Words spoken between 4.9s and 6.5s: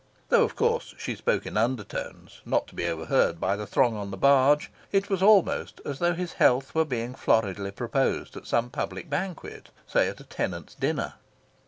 it was almost as though his